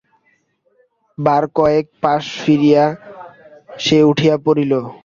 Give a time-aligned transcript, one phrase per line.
[1.17, 2.85] বারকয়েক পাশ ফিরিয়া
[3.79, 4.71] সে উঠিয়া পড়িল।